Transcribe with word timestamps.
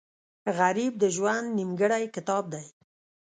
غریب 0.57 0.93
د 0.99 1.03
ژوند 1.15 1.45
نیمګړی 1.57 2.03
کتاب 2.15 2.43
دی 2.53 2.65